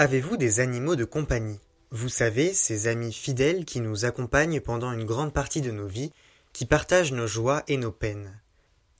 [0.00, 1.60] Avez-vous des animaux de compagnie?
[1.90, 6.10] Vous savez, ces amis fidèles qui nous accompagnent pendant une grande partie de nos vies,
[6.54, 8.40] qui partagent nos joies et nos peines.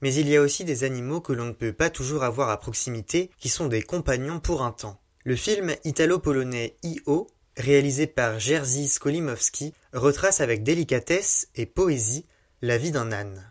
[0.02, 2.60] Mais il y a aussi des animaux que l'on ne peut pas toujours avoir à
[2.60, 5.00] proximité, qui sont des compagnons pour un temps.
[5.24, 12.26] Le film italo-polonais I.O., réalisé par Jerzy Skolimowski, retrace avec délicatesse et poésie
[12.60, 13.50] la vie d'un âne.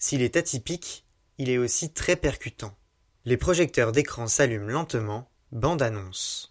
[0.00, 1.06] S'il est atypique,
[1.38, 2.76] il est aussi très percutant.
[3.26, 6.49] Les projecteurs d'écran s'allument lentement, bande annonce.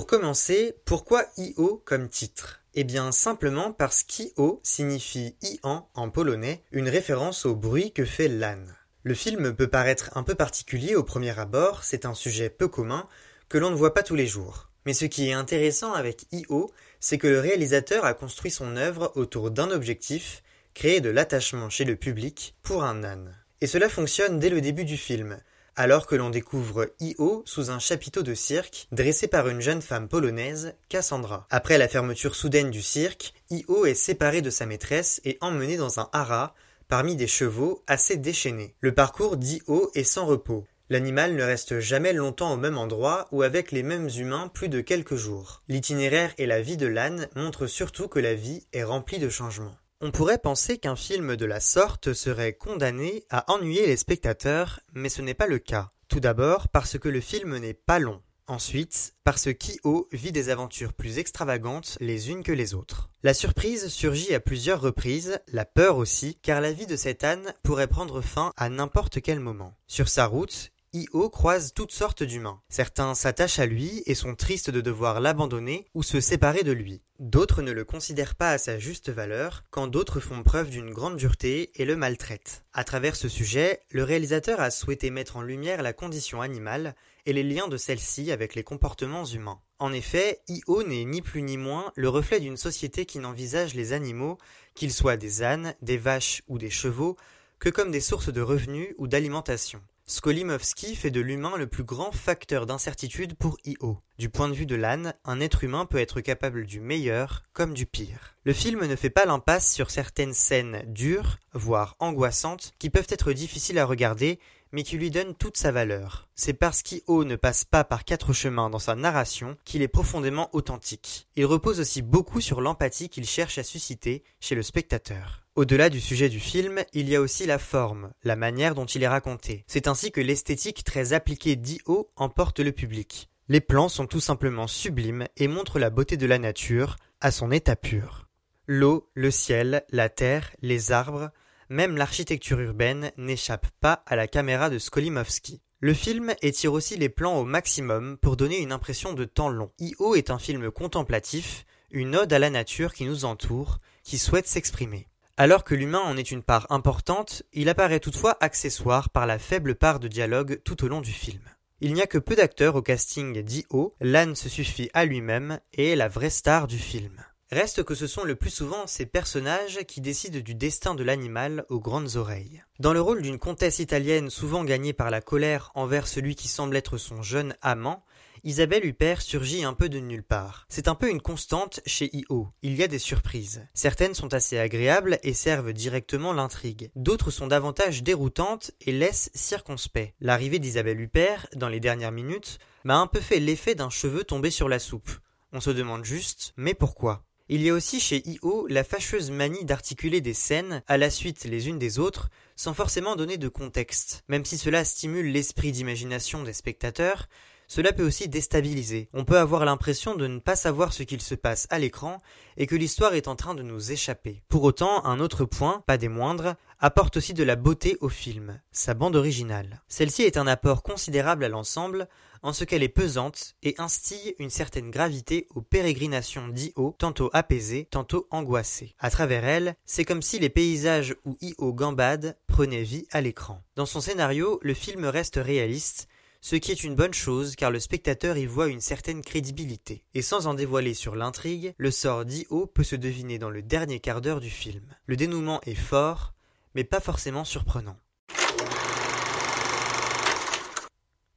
[0.00, 2.62] Pour commencer, pourquoi IO comme titre?
[2.72, 8.26] Eh bien simplement parce qu'IO signifie Ian en polonais, une référence au bruit que fait
[8.28, 8.74] l'âne.
[9.02, 13.06] Le film peut paraître un peu particulier au premier abord, c'est un sujet peu commun
[13.50, 14.70] que l'on ne voit pas tous les jours.
[14.86, 19.12] Mais ce qui est intéressant avec IO, c'est que le réalisateur a construit son œuvre
[19.16, 20.42] autour d'un objectif,
[20.72, 23.36] créer de l'attachement chez le public pour un âne.
[23.60, 25.38] Et cela fonctionne dès le début du film,
[25.76, 30.08] alors que l'on découvre Io sous un chapiteau de cirque dressé par une jeune femme
[30.08, 31.46] polonaise, Cassandra.
[31.50, 36.00] Après la fermeture soudaine du cirque, Io est séparé de sa maîtresse et emmené dans
[36.00, 36.54] un haras
[36.88, 38.74] parmi des chevaux assez déchaînés.
[38.80, 40.66] Le parcours d'Io est sans repos.
[40.90, 44.80] L'animal ne reste jamais longtemps au même endroit ou avec les mêmes humains plus de
[44.80, 45.62] quelques jours.
[45.68, 49.76] L'itinéraire et la vie de l'âne montrent surtout que la vie est remplie de changements.
[50.02, 55.10] On pourrait penser qu'un film de la sorte serait condamné à ennuyer les spectateurs, mais
[55.10, 55.92] ce n'est pas le cas.
[56.08, 58.22] Tout d'abord parce que le film n'est pas long.
[58.46, 63.10] Ensuite, parce qu'Io vit des aventures plus extravagantes les unes que les autres.
[63.22, 67.52] La surprise surgit à plusieurs reprises, la peur aussi, car la vie de cet âne
[67.62, 69.74] pourrait prendre fin à n'importe quel moment.
[69.86, 72.60] Sur sa route, Io croise toutes sortes d'humains.
[72.68, 77.00] Certains s'attachent à lui et sont tristes de devoir l'abandonner ou se séparer de lui.
[77.20, 81.16] D'autres ne le considèrent pas à sa juste valeur, quand d'autres font preuve d'une grande
[81.16, 82.64] dureté et le maltraitent.
[82.72, 87.32] À travers ce sujet, le réalisateur a souhaité mettre en lumière la condition animale et
[87.32, 89.60] les liens de celle-ci avec les comportements humains.
[89.78, 93.92] En effet, Io n'est ni plus ni moins le reflet d'une société qui n'envisage les
[93.92, 94.38] animaux,
[94.74, 97.16] qu'ils soient des ânes, des vaches ou des chevaux,
[97.60, 99.80] que comme des sources de revenus ou d'alimentation.
[100.10, 104.00] Skolimowski fait de l'humain le plus grand facteur d'incertitude pour Io.
[104.18, 107.74] Du point de vue de l'âne, un être humain peut être capable du meilleur comme
[107.74, 108.34] du pire.
[108.42, 113.32] Le film ne fait pas l'impasse sur certaines scènes dures, voire angoissantes, qui peuvent être
[113.32, 114.40] difficiles à regarder,
[114.72, 116.28] mais qui lui donnent toute sa valeur.
[116.34, 120.48] C'est parce qu'Io ne passe pas par quatre chemins dans sa narration qu'il est profondément
[120.52, 121.28] authentique.
[121.36, 125.44] Il repose aussi beaucoup sur l'empathie qu'il cherche à susciter chez le spectateur.
[125.56, 129.02] Au-delà du sujet du film, il y a aussi la forme, la manière dont il
[129.02, 129.64] est raconté.
[129.66, 132.10] C'est ainsi que l'esthétique très appliquée d'I.O.
[132.16, 133.28] emporte le public.
[133.48, 137.50] Les plans sont tout simplement sublimes et montrent la beauté de la nature à son
[137.50, 138.28] état pur.
[138.66, 141.30] L'eau, le ciel, la terre, les arbres,
[141.70, 145.62] même l'architecture urbaine n'échappe pas à la caméra de Skolimowski.
[145.80, 149.70] Le film étire aussi les plans au maximum pour donner une impression de temps long.
[149.78, 150.14] I.O.
[150.14, 155.08] est un film contemplatif, une ode à la nature qui nous entoure, qui souhaite s'exprimer.
[155.38, 159.74] Alors que l'humain en est une part importante, il apparaît toutefois accessoire par la faible
[159.74, 161.40] part de dialogue tout au long du film.
[161.80, 165.92] Il n'y a que peu d'acteurs au casting d'I.O., l'âne se suffit à lui-même et
[165.92, 167.24] est la vraie star du film.
[167.52, 171.64] Reste que ce sont le plus souvent ces personnages qui décident du destin de l'animal
[171.68, 172.62] aux grandes oreilles.
[172.78, 176.76] Dans le rôle d'une comtesse italienne souvent gagnée par la colère envers celui qui semble
[176.76, 178.04] être son jeune amant,
[178.44, 180.64] Isabelle Huppert surgit un peu de nulle part.
[180.68, 182.46] C'est un peu une constante chez I.O.
[182.62, 183.66] Il y a des surprises.
[183.74, 186.92] Certaines sont assez agréables et servent directement l'intrigue.
[186.94, 190.14] D'autres sont davantage déroutantes et laissent circonspect.
[190.20, 194.52] L'arrivée d'Isabelle Huppert, dans les dernières minutes, m'a un peu fait l'effet d'un cheveu tombé
[194.52, 195.10] sur la soupe.
[195.52, 197.24] On se demande juste, mais pourquoi?
[197.52, 201.42] Il y a aussi chez IO la fâcheuse manie d'articuler des scènes à la suite
[201.44, 204.22] les unes des autres sans forcément donner de contexte.
[204.28, 207.28] Même si cela stimule l'esprit d'imagination des spectateurs,
[207.70, 209.08] cela peut aussi déstabiliser.
[209.12, 212.18] On peut avoir l'impression de ne pas savoir ce qu'il se passe à l'écran
[212.56, 214.42] et que l'histoire est en train de nous échapper.
[214.48, 218.60] Pour autant, un autre point, pas des moindres, apporte aussi de la beauté au film,
[218.72, 219.82] sa bande originale.
[219.86, 222.08] Celle-ci est un apport considérable à l'ensemble
[222.42, 227.86] en ce qu'elle est pesante et instille une certaine gravité aux pérégrinations d'Io, tantôt apaisées,
[227.88, 228.96] tantôt angoissées.
[228.98, 233.62] À travers elle, c'est comme si les paysages où Io gambade prenaient vie à l'écran.
[233.76, 236.08] Dans son scénario, le film reste réaliste,
[236.40, 240.04] ce qui est une bonne chose car le spectateur y voit une certaine crédibilité.
[240.14, 244.00] Et sans en dévoiler sur l'intrigue, le sort d'Io peut se deviner dans le dernier
[244.00, 244.84] quart d'heure du film.
[245.06, 246.34] Le dénouement est fort,
[246.74, 247.96] mais pas forcément surprenant.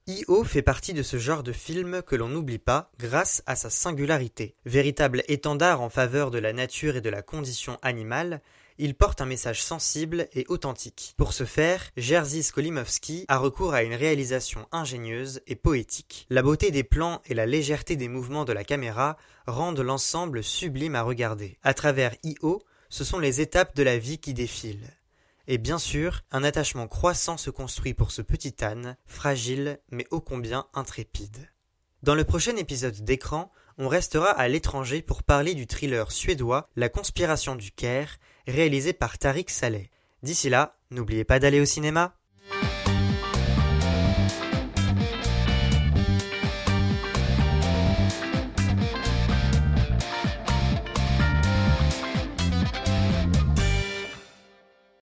[0.06, 0.44] I.O.
[0.44, 4.58] fait partie de ce genre de film que l'on n'oublie pas grâce à sa singularité.
[4.66, 8.42] Véritable étendard en faveur de la nature et de la condition animale,
[8.78, 11.14] il porte un message sensible et authentique.
[11.18, 16.25] Pour ce faire, Jerzy Skolimowski a recours à une réalisation ingénieuse et poétique.
[16.30, 19.18] La beauté des plans et la légèreté des mouvements de la caméra
[19.48, 21.58] rendent l'ensemble sublime à regarder.
[21.64, 24.94] À travers I.O., ce sont les étapes de la vie qui défilent.
[25.48, 30.22] Et bien sûr, un attachement croissant se construit pour ce petit âne, fragile mais ô
[30.22, 31.50] combien intrépide.
[32.02, 36.90] Dans le prochain épisode d'écran, on restera à l'étranger pour parler du thriller suédois La
[36.90, 39.90] conspiration du Caire, réalisé par Tariq Saleh.
[40.22, 42.16] D'ici là, n'oubliez pas d'aller au cinéma.